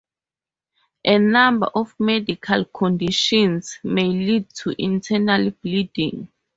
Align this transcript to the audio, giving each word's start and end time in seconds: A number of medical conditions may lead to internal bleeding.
A 1.05 1.19
number 1.19 1.67
of 1.75 1.93
medical 1.99 2.65
conditions 2.65 3.77
may 3.83 4.07
lead 4.07 4.49
to 4.55 4.73
internal 4.83 5.51
bleeding. 5.51 6.27